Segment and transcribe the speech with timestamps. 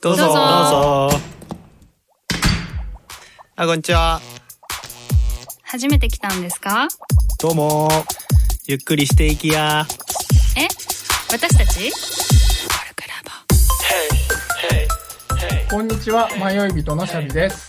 [0.00, 0.22] どうぞ。
[0.24, 0.40] どうぞど
[1.08, 1.20] うぞ。
[3.56, 4.20] あ、こんにちは。
[5.62, 6.88] 初めて来たんですか？
[7.40, 7.88] どうも。
[8.66, 9.86] ゆっくりしていきや。
[10.56, 10.66] え？
[11.30, 11.92] 私たち？
[15.70, 17.68] こんにちは、迷い人のシャビです。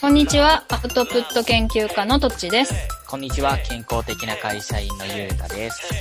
[0.00, 2.72] こんにちは、アウトプット研究家のとっちです。
[3.06, 5.92] こんにちは、健康的な会社員のゆうたです。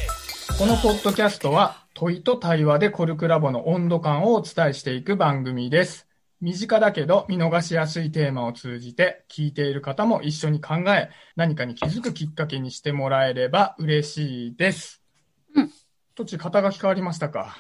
[0.58, 6.08] このポッドキャストは、問いと対話でコルクラボの温度感をお伝えしていく番組です。
[6.42, 15.04] 身近だけど見逃しやすいテーマを通じて、聞いている方も一緒に考え、何かに気づくきっかけにしてもらえれば嬉しいです。
[15.54, 15.72] うん。
[16.16, 17.56] とち、肩書き変わりましたか？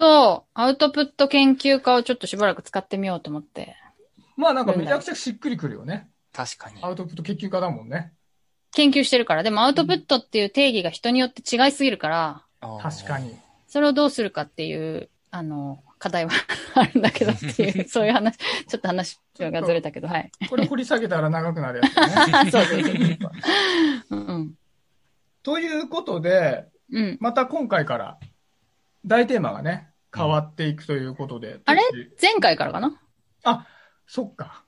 [0.00, 3.76] そう、アウトプット研究家をちょっとしばらく使ってみようと思って。
[4.38, 6.08] まあなんかめちゃくちゃしっくりくるよね。
[6.32, 6.82] 確かに。
[6.82, 8.14] アウトプット研究家だもんね。
[8.74, 9.42] 研究してるから。
[9.42, 12.42] でもアウトプットっていう定義が人によって違いすぎるから、
[12.80, 13.36] 確かに。
[13.66, 16.32] それをどうするかっていう、あの、課題は
[16.74, 20.30] あるんだけどっていう、 そういう話、ちょっと話がずれたけど、はい。
[20.48, 22.32] これ掘り下げたら長くなるやつだね。
[22.32, 23.18] あ そうです。
[24.10, 24.54] うんうん。
[25.42, 27.18] ということで、うん。
[27.20, 28.18] また今回から
[29.04, 31.60] 大テーマがね、変わっていくということで。
[31.64, 31.82] あれ？
[31.82, 33.00] どっち前回からかな？
[33.44, 33.66] あ、
[34.06, 34.64] そっか。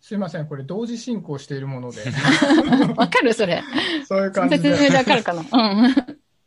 [0.00, 0.46] すいません。
[0.46, 2.02] これ同時進行しているもので。
[2.96, 3.62] わかるそれ。
[4.06, 4.90] そういう感じ説明で。
[4.90, 5.40] でわかるかな？
[5.40, 5.94] うん。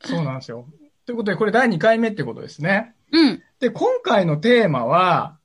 [0.02, 0.68] そうなんですよ。
[1.06, 2.96] ということで、これ第2回目ってことですね。
[3.12, 3.44] うん。
[3.60, 5.38] で、今回のテーマは、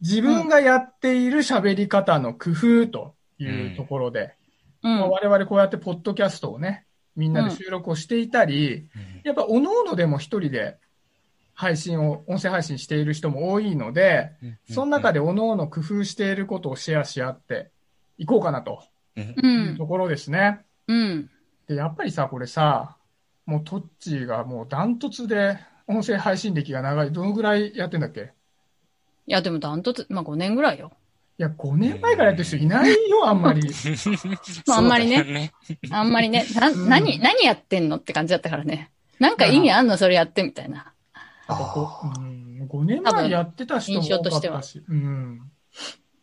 [0.00, 4.34] 自分がやっている喋り方の工夫というところで、
[4.82, 4.98] うん。
[4.98, 8.88] まあ我々こうやってポッドキャストをね、みんなで収録をしていたり、
[9.24, 10.78] やっぱ各々でも一人で
[11.60, 14.30] 配信を、音声配信している人も多いので、
[14.70, 17.70] その中で、で各々工夫していることをシェアし合って
[18.16, 18.82] いこうかなと
[19.16, 19.26] うんう。
[19.46, 20.60] いうんところですね。
[20.88, 21.30] うん。
[21.68, 22.96] で、やっぱりさ、これさ、
[23.44, 27.12] もうトッチーがもうダントツで音声配信歴が長い。
[27.12, 28.32] どのぐらいやってんだっけ？
[29.26, 30.92] いや、でもダントツ、まあ5年ぐらいよ。
[31.38, 33.62] いや、5年前からやってる人いないよ、あんまり。
[34.66, 35.52] まああんまりね。
[35.90, 38.90] あんまりね、な、うん何、何やってんのって感じだったからね。
[39.18, 39.96] なんか意味あんの？
[39.98, 40.89] それやってみたいな。
[41.50, 44.82] やっぱこううん、5年前やってた人も多か多分印象としてはったし。
[44.88, 45.50] うん。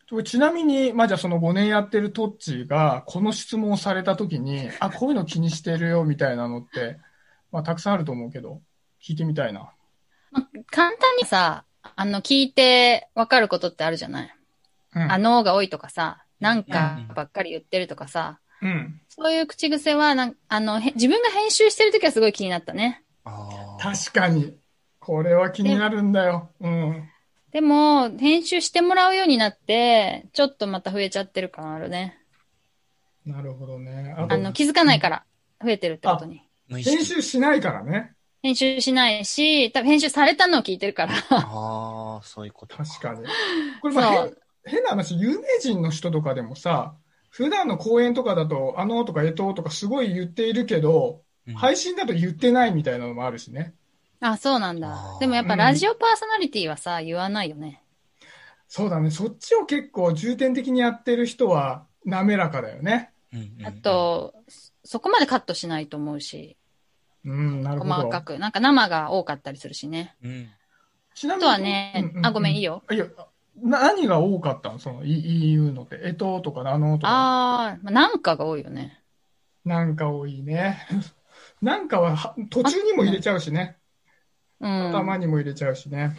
[0.07, 6.97] とちなみに、まあ、じゃあその5年やってるトッチーが、この質問をされたときに、あ、こういうの気にしてるよ、みたいなのって、
[7.51, 8.61] まあ、たくさんあると思うけど、
[9.05, 9.71] 聞いてみたいな。
[10.31, 11.65] まあ簡単にさ、
[11.95, 14.33] あの、聞いてわかることってあるじゃない？
[14.95, 15.11] うん。
[15.11, 19.01] あのーが多いとかさ、なんかばっかり言ってるとかさ、うん。
[19.09, 23.03] そういう口癖はなん、あの、へ自分が編集してるときはすごい気になったね。
[23.79, 24.55] 確かに。
[25.07, 26.49] これは気になるんだよ。
[26.59, 27.09] うん。
[27.53, 32.19] でも、編集してもらうようになって、ちょっとまた増えちゃってる感あるね。
[33.25, 34.13] なるほどね。
[34.17, 35.23] あの、気づかないから、
[35.63, 36.43] 増えてるってことに。
[36.69, 38.15] 編集しないからね。
[38.43, 41.13] 編集しないし、多分編集されたのを聞いてるから。
[41.29, 42.75] ああ、そういうこと。
[42.75, 43.25] 確かに。
[43.81, 44.35] これまあ変
[44.65, 46.97] 変な話、有名人の人とかでもさ、
[47.29, 53.73] 普段の講演とかだと、あのとかえととかすごい言っているけど、うん配信だと言ってないみたいなのもあるしね。
[54.19, 57.83] あ、そうなんだでもやっぱラジオパーソナリティはさ、言わないよね。
[58.67, 59.11] そうだね。
[59.11, 63.11] そっちを結構重点的にやってる人は滑らかだよね。
[63.31, 64.33] うんうんうんあ、と、
[64.83, 66.57] そこまでカットしないと思うし、
[67.23, 67.93] うん、なるほど。
[67.93, 68.39] 細かく。
[68.39, 70.15] なんか生が多かったりするしね。
[70.23, 70.49] うん。
[71.11, 71.43] あちなみに。
[71.43, 72.83] とはねうんうんうんあごめんいいよ。
[72.91, 73.05] いや、
[73.61, 74.79] な何が多かったの？
[74.79, 75.99] その、い言うのって。
[76.03, 77.09] えととか、あのとか。
[77.09, 79.01] ああなんかが多いよね。
[79.65, 80.87] なんか多いね。
[81.61, 83.77] なんかはは途中にも入れちゃうしね。
[84.59, 84.89] うん。
[84.89, 86.15] 頭にも入れちゃうしね。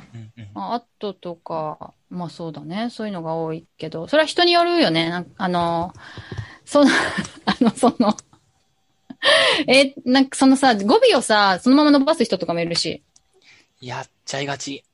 [0.54, 2.88] ああととか、まあそうだね。
[2.91, 5.10] そういうのが多いけど、それは人によるよね。
[5.10, 5.93] なんあの、
[6.65, 6.91] その、
[7.47, 8.16] あの、その、
[9.66, 13.03] え、なんかそのさ、語尾をさ、そのまま伸ばす人とかもいるし。
[13.81, 14.84] やっちゃいがち。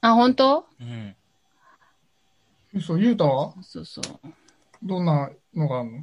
[0.00, 0.66] あ、本当？
[0.80, 1.16] うん。
[2.74, 3.54] 嘘、ゆうたは？
[3.62, 4.04] そうそう。
[4.82, 5.98] どんなのがあるの？
[5.98, 6.02] い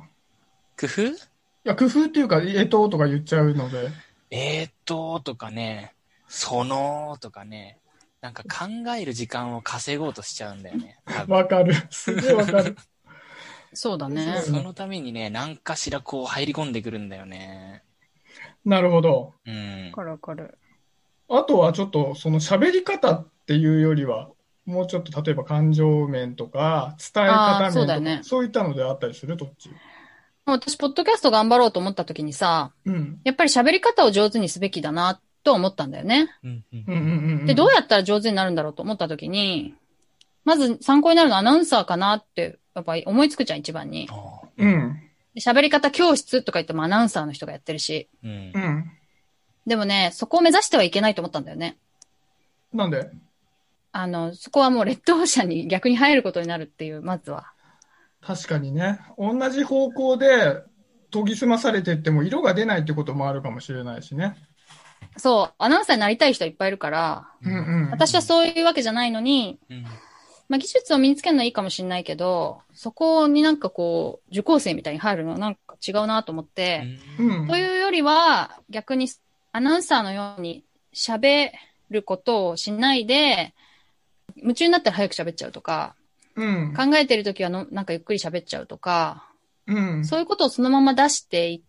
[0.80, 1.30] 工夫？
[1.64, 3.90] や、工夫っていうか、えととか言っちゃうので。
[4.32, 5.94] えーっと、とかね、
[6.30, 7.80] その、とかね、
[8.22, 8.68] なんか考
[8.98, 11.00] える時間を稼ごうとしちゃうんだよね。
[11.28, 11.74] わかる。
[11.90, 12.78] すげえわかる。
[13.74, 14.42] そうだね。
[14.46, 17.84] そのためにね、何かしらこう入り込んでくるんだよね。
[18.64, 19.34] なるほど。
[19.46, 19.92] うんわ。
[19.92, 20.58] かるわかる。
[21.30, 24.30] あとはちょっと、その喋り方っていうよりは、
[24.66, 29.38] もうちょっと例えば感情面とか、伝え方面とか、そうねそういったのであったりする？
[29.38, 29.70] どっち？
[29.70, 33.20] もう私、ポッドキャスト頑張ろうと思った時にさ、うん。
[33.24, 36.30] やっぱり喋り方を上手にすべきだな、と思ったんだよね。
[37.46, 39.74] で、どうやったら上手になるんだろうと思った時に、
[40.46, 44.10] まず参考になるのはアナウンサーかなって、やっぱり思いつくじゃん、一番に。
[44.58, 45.02] うん。
[45.36, 48.10] で喋り方教室とか言ってもアナウンサーの人がやってるし。
[48.24, 48.92] うんうん。
[49.68, 51.78] でもね、そこを目指してはいけないと思ったんだよね。
[52.74, 53.10] なんで？
[53.92, 57.52] あの、そこはもうレッドオーシャンに逆に入ることになるっていう、まずは。
[58.22, 59.00] 確かにね。
[59.18, 60.64] 同じ方向で
[61.12, 64.36] 研ぎ澄まされてっても色が出ないってこともあるかもしれないしね。
[65.20, 67.56] そう、アナウンサーになりたい人いっぱいいるから、うんう
[67.88, 67.92] ん。
[67.92, 69.84] 私はそういうわけじゃないのに、うん。
[70.48, 77.48] まあ、技術を身につけるのはいいかもしれないけど、そこになんかこう、受講生みたいに入るのはなんか違うなと思って、うん。
[77.48, 79.08] というよりは、逆に
[79.52, 80.64] アナウンサーのように
[80.94, 81.52] 喋
[81.90, 83.54] ることをしないで、
[84.38, 85.96] 夢中になったら早く喋っちゃうとか、
[86.36, 86.74] うん。
[86.76, 89.26] 考えてるときはのなんかゆっくり喋っちゃうとか、
[89.68, 90.06] うん。
[90.06, 91.64] そういうことをそのまま出してい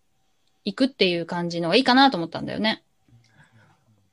[0.64, 2.82] いくっていう感じのがいいかなと思ったんだよね。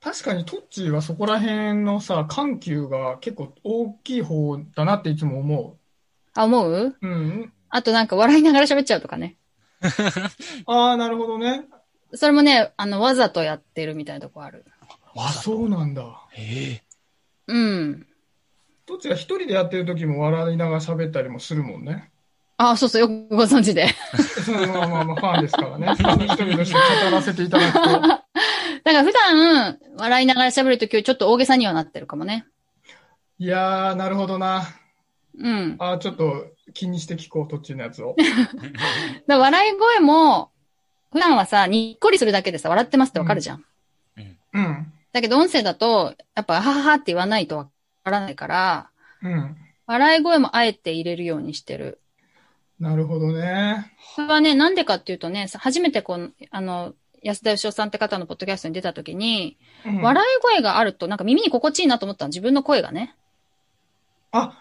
[0.03, 5.75] 確かにトッチーはそこら辺のさ、緩急が結構大きい方だなっていつも思
[6.33, 6.95] あ、思う？
[7.01, 7.07] う。
[7.07, 7.53] うん。
[7.69, 9.35] あとなんか笑いながら喋っちゃうとかね。
[10.65, 11.65] ああ、なるほどね。
[12.13, 14.65] それもね、あの、わざとやってるみたいなとこある。
[15.15, 16.21] あ、そうなんだ。
[16.37, 16.83] ええ
[17.47, 18.07] うん。
[18.85, 22.09] トッチーは一人でやってる時も笑いながら喋ったりもするもんね。
[22.57, 23.87] あ、そうそう、よくご存知で。
[24.45, 25.87] そのまあまあまあファンですからね。
[25.91, 28.26] 一人として語らせていただくと。
[28.87, 32.45] だから普段、笑いながら喋るときはちょっと大げさにはなってるかもね。
[33.37, 34.65] いやー、なるほどな。
[35.37, 35.75] うん。
[35.77, 38.15] あーちょっと気にして聞こう、トッチーのやつを。
[39.27, 40.51] だ笑い声も、
[41.11, 43.65] 普段はさ、にっこりするだけでさ、笑ってますってわかるじゃん。
[44.53, 44.93] うん。
[45.11, 47.67] だけど音声だと、やっぱ、はははって言わないとわ
[48.05, 48.89] からないから、
[49.21, 49.57] うん。
[49.85, 51.99] 笑い声もあえて入れるようにしてる。
[52.79, 53.91] なるほどね。
[54.15, 56.93] それはね、なんでかっていうとね、さ初めてこの、あの、
[57.27, 63.15] 安田義雄さんって方のポッドキャストに出た時に、うん、笑い声があるとなんか耳に心地いいなと思ったの、自分の声がね。
[64.31, 64.57] あ、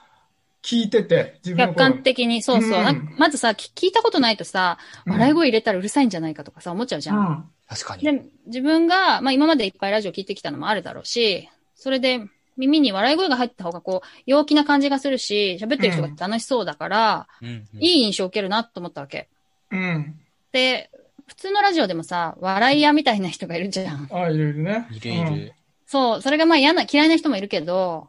[0.63, 2.81] 聞いてて、自分の客声観的に、そうそう。
[2.81, 7.19] うんまずさ、聞聞いたことないとさ、笑い声入れたらうるさいんじゃないかとかさ、思っちゃうじゃん。
[7.19, 7.45] うん。
[7.69, 8.03] 確かに。
[8.03, 12.21] で、自分が、まあ今までいっぱいラジオ聞いてきたのもあるだろうし、それで
[12.57, 19.29] 耳に笑い声が入った方がこう、陽気な感じがするし、喋ってる人が楽しそうだから、うんうんいい印象を受けるなと思ったわけ。
[19.71, 20.19] うん。
[20.51, 20.91] で、
[21.27, 24.09] 普通のラジオでもさ、笑い屋みたいな人がいるじゃん。
[24.13, 24.87] あ、いるいるね。
[24.91, 25.55] いるいる。
[25.87, 28.09] そう、それがまあ嫌な、嫌いな人もいるけど、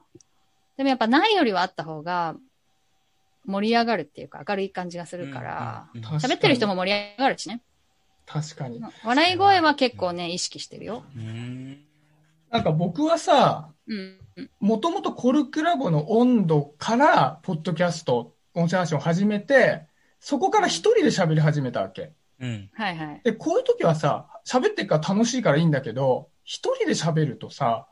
[0.77, 2.35] でもやっぱないよりはあった方が、
[3.45, 7.61] 盛り上がるっていうか明るい感じがするから、うんうんうん喋ってる人も盛り上がるしね。
[8.25, 8.81] 確かに。
[9.03, 11.03] 笑い声は結構ね、意識してるよ。
[11.15, 11.83] うん
[12.49, 14.17] なんか僕はさ、うん。
[14.59, 19.87] もともとコルクラボの温度から、ポッドキャスト、音声配信を始めて、
[20.19, 22.11] そこから一人で喋り始めたわけ。
[22.39, 22.69] うん。
[22.73, 23.21] はいはい。
[23.23, 27.87] で、こういう時はさ、喋ってるから楽しいからいいんだけど、一人で喋るとさ、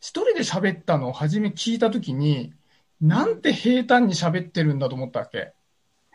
[0.00, 2.52] 一人で喋ったのを初め聞いた時に、
[3.00, 5.52] なんて平坦に喋ってるんだと思ったわけ？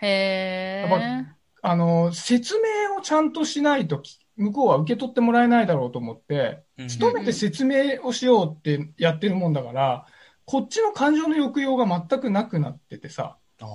[0.01, 1.25] へやっー。
[1.61, 4.01] あの、説明をちゃんとしないと、
[4.37, 10.05] 向こうは受け取ってもらえないだろうと思って、うん努めて説明をしようってやってるもんだから、
[10.45, 13.37] こっちの感情の抑揚が全くなくなっててさ。
[13.61, 13.65] あ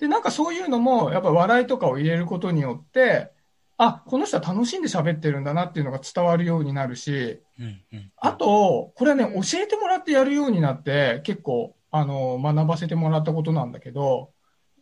[0.00, 3.30] で、なんかそういうのも、やっぱ笑いとかを入れることによって、
[3.76, 8.12] あ、この人は楽しんで喋ってるんだなっていうのが伝わるようになるし、ーうんうん。
[8.16, 14.32] あと、これはね、うん教えてもらってやるようになって、結構、あの、学ばせてもらったことなんだけど、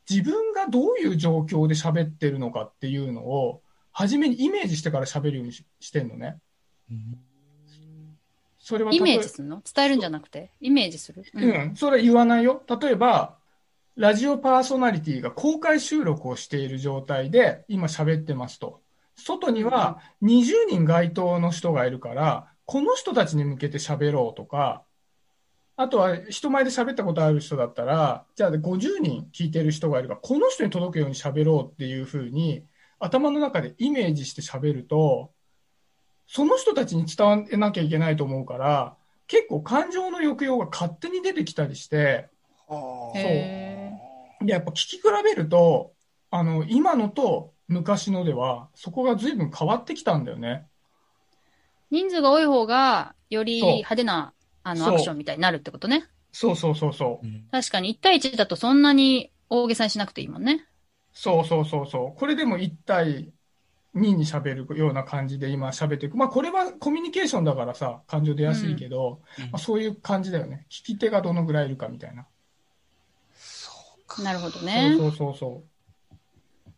[0.09, 3.63] 自分がどういう状況で喋ってるのかっていうのを、
[3.93, 6.39] 初めにイメージしてから喋るようにししてんのね。
[8.59, 9.63] それはイメージするの？
[9.63, 10.51] 伝えるんじゃなくて？
[10.61, 11.25] イメージする？
[11.33, 11.41] う。
[11.41, 12.63] ん、それは言わないよ。
[12.81, 13.38] 例えば、
[13.99, 18.81] ラジオパーソナリティが公開収録をしている状態で、今喋ってますと。
[19.17, 24.85] 外には20人該当の人がいるから、この人たちに向けて喋ろうとか、
[25.77, 32.63] あとは人前で喋ったことある人だったら、じゃあ50人聞いてる人がいるから、この人に届くように喋ろうっていうふうに、
[33.01, 35.33] 頭の中でイメージして喋ると、
[36.29, 38.95] その人たちに伝わらなきゃいけないと思うから、
[39.27, 42.29] 結構感情の抑揚が勝手に出てきたりして、
[42.69, 43.78] はあへ
[44.43, 45.93] で、やっぱ聞き比べると、
[46.31, 50.67] あの、今のと昔のでは、そこが随分変わってきたんだよね。
[51.91, 56.07] 人数が多い方が、より派手な、あの、アクションみたいになるってことね。
[56.33, 57.27] そうそうそうそう。
[57.27, 60.67] うん確かに1対1だとそんなに大げさにしなくていいもんね。
[61.13, 62.19] そうそうそうそう。
[62.19, 63.33] これでも1対
[63.95, 66.17] 2に喋るような感じで今喋っていく。
[66.17, 70.67] まあこれはコミュニケーションだからさ、感情出やすいけど、うんまあ、そういう感じだよね。
[70.71, 72.27] 聞き手がどのぐらいいるかみたいな。
[74.23, 74.95] なるほどね。
[74.99, 75.63] そうそうそうそ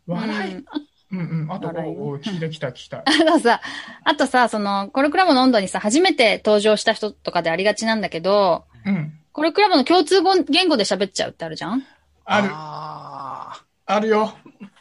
[0.07, 0.11] う。
[0.11, 0.63] 笑い、うん
[1.11, 3.03] うん、うんあと、笑いおお聞きたい聞きたい聞きたい。
[3.05, 3.61] あとさ、
[4.03, 9.17] あとさ、その、コルクラボの温度にさ、初めて登場した人とかでありがちなんだけど、うん。
[9.31, 11.85] コルクラボの共通語言語で喋っちゃうってあるじゃん？
[12.25, 14.33] ある、ああるよ。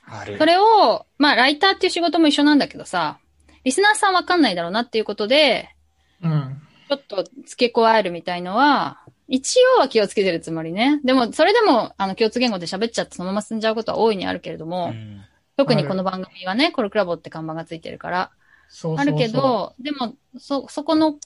[0.09, 0.38] ーある。
[0.38, 3.19] それを、まあ、ライターっていう仕事も一緒なんだけどさ、
[3.64, 5.75] リスナーさんわかんないだろうなっていうことで、
[6.23, 6.62] うん。
[6.88, 9.00] ちょっと付け加えるみたいのは、
[9.32, 11.00] 一応は気をつけてるつもりね。
[11.04, 15.22] でも、それでも、あの、共通言語で喋っちゃってそのまま進んじゃうことは大いにあるけれども、うん
[15.60, 18.30] 特にこの番組はね、コルクラボって看板がついてるから、
[18.70, 21.16] そうそうそうあるけど、でも、そ、そこの、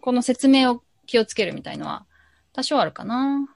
[0.00, 2.04] この説明を気をつけるみたいのは、
[2.52, 3.48] 多少あるかな。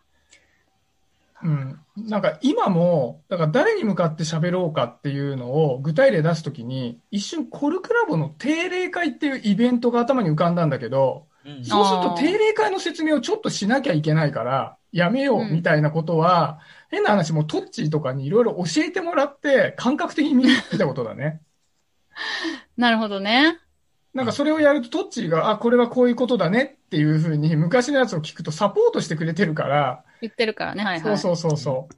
[1.43, 1.81] うん。
[1.97, 21.41] なんか今も、だから誰に向かって喋ろうかっていうのを具体例出すときに、一瞬コルクラボの定例会っていうイベントが頭に浮かんだんだけど、うんそうすると定例会の説明をちょっとしなきゃいけないから、やめようみたいなことは、変な話もうトッチーとかにいろいろ教えてもらって、感覚的に見に行ったことだね。
[22.77, 23.59] なるほどね。
[24.13, 31.19] なんかそれをやるとトッチーが、あ、これはこういうことだねっていうふうに昔のやつを聞くとサポートしてくれてるから、言ってるからね、はいはい。
[31.19, 31.95] そうそうそうそう。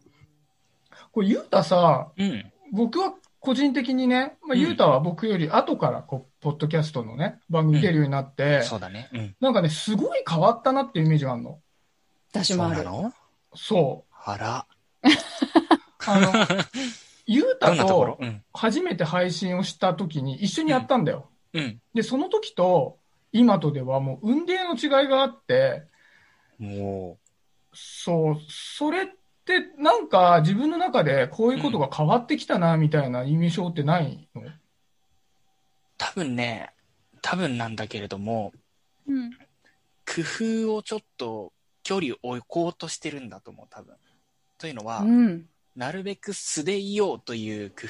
[1.12, 2.52] これ、ゆうたさ、うん。
[2.72, 9.08] 僕は個人的にね、まあ、うんゆうたは僕より後からこう、ポッドキャストのね、番組出るようになって、そうだね。
[9.12, 9.36] うん。
[9.40, 11.60] なんかね、すごい変わったなっていうイメージがあるの。
[12.32, 12.84] 私もある。
[13.54, 14.66] そうあら。
[15.04, 15.06] う。
[16.04, 16.32] あの、
[17.26, 18.18] ゆうどたと。
[18.52, 21.28] 初めて配信をした時に一緒にやったんだよ。
[21.52, 21.80] うん。
[21.94, 22.98] で、その時と
[23.30, 25.84] 今とではもう運命の違いがあって、
[26.58, 27.18] も
[27.72, 29.06] そう、それっ
[29.44, 34.52] てなんか自分の中でこういうことが変わってきたなみたいな印象ってないの、う、
[36.02, 36.72] 多分ね、
[37.20, 38.52] 多分なんだけれども、
[39.06, 39.30] うん。
[40.04, 40.22] 工
[40.66, 41.52] 夫をちょっと
[41.84, 43.94] 距離を置こうとしてるんだと思う、多分。
[44.58, 45.46] というのは、うん。
[45.76, 47.86] なるべく素でいようという工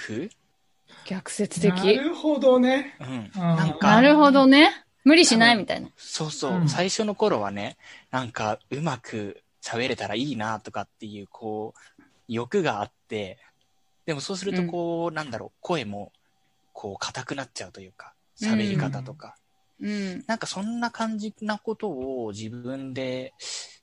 [1.06, 1.72] 逆説的。
[1.72, 2.98] なるほどね。
[3.00, 3.30] 夫うん。
[3.34, 4.84] なんか、なるほどね。
[5.04, 5.88] 無理しないみたいな。
[5.96, 7.78] そうそう、うん最初の頃はね、
[8.10, 13.38] なんかうまく喋れたらいいなとかっていう、こう、欲があって、
[14.04, 16.12] でもそうするとこう、なんだろう、声も、
[16.72, 19.36] こう、硬くなっちゃうというか、喋り方とか。
[19.80, 20.24] うん。
[20.26, 23.34] なんかそんな感じなことを自分で、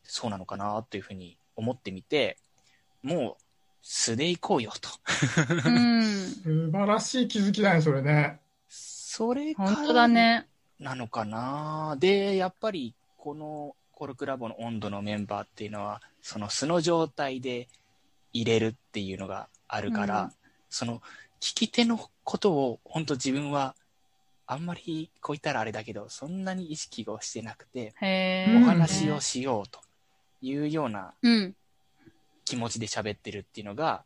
[0.03, 2.37] そうなのかなというふうに思ってみて、
[3.03, 3.43] もう、
[3.81, 4.89] 素で行こうよと。
[5.65, 6.03] うん。
[6.03, 8.39] 素晴らしい気づきだね、それね。
[8.67, 10.47] それから本当だね。
[10.79, 17.67] なのかなで、やっぱり、このコルクラボの温度のメンバーっていうのは、その素の状態で
[18.31, 20.31] 入れるっていうのがあるから、うん
[20.69, 21.01] その
[21.39, 23.75] 聞き手のことを本当自分は
[24.45, 27.93] あんまりこう言ったらあれだけど、そんなに意識をしてなくて、
[28.61, 29.79] お話をしようと
[30.41, 31.55] いうようなうん。
[32.49, 34.03] 気持ちで喋ってるっていうのが、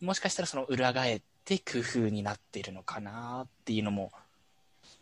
[0.00, 4.10] もしかしたらその裏返って工夫になってるのかなっていうのも、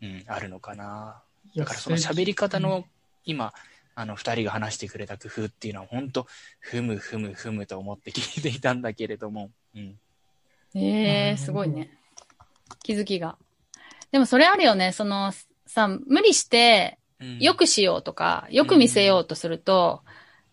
[0.03, 1.23] うん、あるのかな。
[1.55, 2.85] だからその喋り方の、
[3.25, 3.55] 今、
[3.95, 6.27] あの、二人が話してくれた工夫っていうのは、本当
[6.59, 9.97] ふむふむふむと思って聞いていたんだけれども、うん。
[10.75, 11.91] ええ、すごいね。
[12.83, 13.37] 気づきが。
[14.13, 14.93] でもそれあるよね。
[14.93, 15.33] その、
[15.67, 20.03] さ、無理して、うんよくしようとか、よく見せようとすると、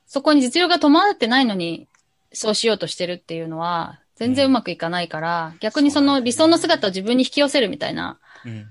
[0.06, 1.88] そこに実力が伴ってないのに、
[2.34, 8.68] そうしようとしてるっていうのは、全然うまくいかないから、逆にその理想の姿を自分に引き寄せるみたいなうん。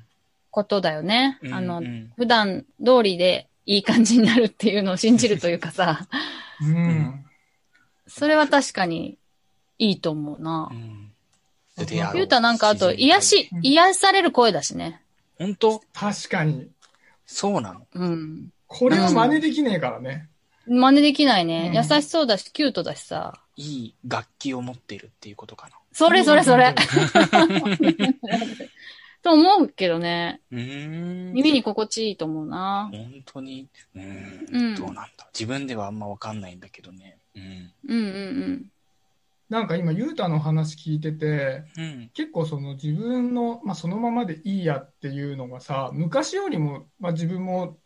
[0.50, 1.38] ことだよね。
[1.42, 6.06] うんあの、うん普段通りでいい感じになるっていうのを信じるというかさ、
[6.60, 7.24] うん。
[8.06, 9.18] それは確かに
[9.78, 10.74] いいと思うなう。
[10.74, 11.12] ん。
[11.78, 15.02] うんであのゆうたなんかあと、癒しう、ん癒される声だしね。
[15.38, 15.83] 本当？
[15.92, 16.68] 確かに。
[17.26, 17.87] そうなの。
[17.95, 18.49] うん。
[18.66, 20.28] これは真似できねえからね。
[20.66, 21.68] 真似できないね。
[21.68, 23.35] うん優しそうだし、キュートだしさ。
[23.56, 25.76] いい楽器を持ってるっていうことかな。
[25.92, 26.75] それそれそれ。
[29.23, 30.40] と思うけどね。
[30.50, 31.33] うーん。
[31.33, 32.88] 耳に心地いいと思うな。
[32.92, 35.28] 本当に、ううんん、どうなんだ？
[35.35, 37.18] 自分ではあんまわかんないんだけどね。
[37.35, 37.73] うん。
[37.88, 38.71] うんうん
[39.48, 42.10] なんか今、ゆうたの話聞いてて、うん。
[42.14, 47.78] 結構その自分の、まあ、そのままでいいやっていうのがさ、昔よりも、まあ、自分も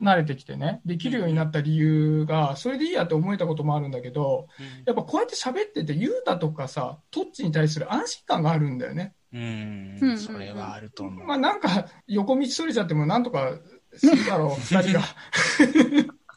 [0.00, 4.48] 慣れてきてね、できるようになった理由が、それでいいやって思えたこともあるんだけど、
[4.84, 9.14] やっぱこうやって喋ってて、ゆうたとかさ、トッチに対する安心感があるんだよね。
[9.32, 9.98] うん。
[10.00, 11.26] うんそれはあると思う。
[11.26, 13.58] まあなんか、横道それちゃってもなんとか
[13.94, 15.00] するだろう、 二人が、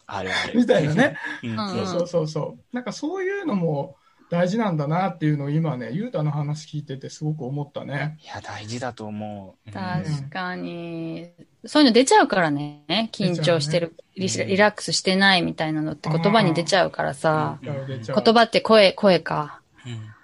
[0.08, 0.56] あるある。
[0.60, 1.18] みたいなね。
[1.44, 1.50] うん。
[1.52, 2.76] うんそうそうそうそう。
[2.76, 3.98] なんかそういうのも
[4.30, 8.18] 大事なんだなっていうのを今ね、ゆうたの話聞いててすごく思ったね。
[8.24, 9.68] いや、大事だと思う。
[9.68, 11.32] うん確かに。
[11.66, 13.10] そういうの出ちゃうからね。
[13.12, 17.60] 緊張してる、リうんリラックスしてないみたいなのって言葉に出ちゃうからさ。
[17.62, 19.62] 言葉って声、声か。
[19.86, 20.16] うん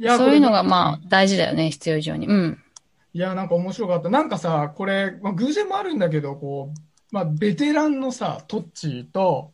[0.00, 2.28] いやそういうのがまあ大事だよね、必要以上に。
[2.28, 2.58] うん。
[3.14, 4.10] いや、なんか面白かった。
[4.10, 9.52] なんかさ、これ、まあ、偶然もあるんだけど、こう、まあ、ベテランのさ、トッチーと、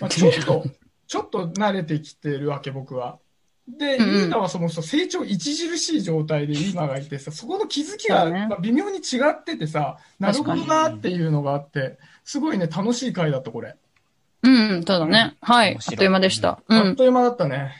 [0.00, 0.64] まあ、ちょっと、
[1.06, 3.18] ちょっと慣れてきてるわけ、僕は。
[3.66, 5.38] で、うんうんゆうたはそもそも成長著
[5.78, 8.26] しい状態で今がいてさ、そこの気づきが、
[8.60, 13.76] 微妙に違っててさ、なるほどなっていうのがあって、すごいね、楽しい回だった、これ。
[14.42, 15.36] うん、そうだね。
[15.40, 15.76] はい。
[15.76, 16.60] あっという間でした。
[16.68, 16.78] うん。
[16.78, 17.72] あっという間だったね。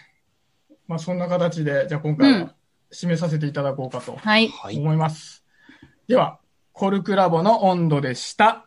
[0.88, 2.54] まあそんな形で、じゃあ今回うんは
[2.90, 4.48] 締めさせていただこうかとはい。
[4.48, 4.78] はい。
[4.78, 5.44] 思います。
[6.08, 6.38] では、
[6.72, 8.66] コルクラボの温度でした。